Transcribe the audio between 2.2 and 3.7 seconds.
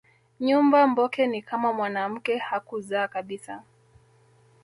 hakuzaa kabisa